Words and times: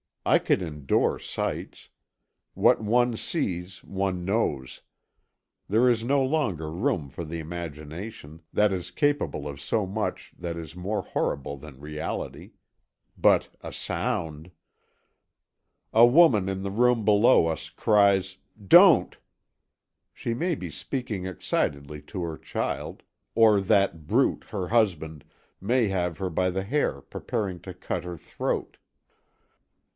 I 0.25 0.39
could 0.39 0.61
endure 0.63 1.17
sights. 1.19 1.89
What 2.55 2.81
one 2.81 3.17
sees, 3.17 3.83
one 3.83 4.23
knows. 4.25 4.81
There 5.67 5.89
is 5.89 6.03
no 6.03 6.23
longer 6.23 6.71
room 6.71 7.09
for 7.09 7.23
the 7.25 7.39
imagination 7.39 8.41
that 8.53 8.71
is 8.71 8.89
capable 8.91 9.47
of 9.47 9.59
so 9.61 9.85
much 9.85 10.33
that 10.37 10.57
is 10.57 10.75
more 10.75 11.01
horrible 11.03 11.57
than 11.57 11.79
reality. 11.79 12.51
But 13.17 13.49
a 13.61 13.73
sound! 13.73 14.51
A 15.93 16.05
woman 16.05 16.49
in 16.49 16.61
the 16.63 16.71
room 16.71 17.03
below 17.05 17.45
us 17.47 17.69
cries, 17.69 18.37
"Don't!" 18.63 19.17
She 20.13 20.33
may 20.33 20.53
be 20.55 20.71
speaking 20.71 21.25
excitedly 21.25 22.01
to 22.03 22.23
her 22.23 22.37
child 22.37 23.03
or 23.35 23.59
that 23.61 24.07
brute, 24.07 24.45
her 24.45 24.67
husband, 24.69 25.25
may 25.59 25.87
have 25.87 26.17
her 26.19 26.29
by 26.29 26.49
the 26.49 26.63
hair 26.63 27.01
preparing 27.01 27.59
to 27.61 27.73
cut 27.73 28.03
her 28.03 28.17
throat. 28.17 28.77